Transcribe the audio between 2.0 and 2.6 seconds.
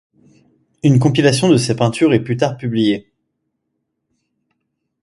est plus tard